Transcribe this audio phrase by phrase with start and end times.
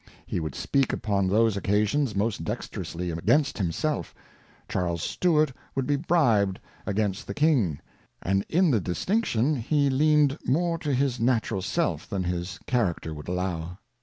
[0.25, 4.15] He would speak upon those Occasions most dex terously against himself;
[4.67, 7.79] Charles Stuart would be bribed against the King;
[8.23, 13.27] and in the Distinction, he leaned more to his natural Self, than his Character would
[13.27, 13.77] allow.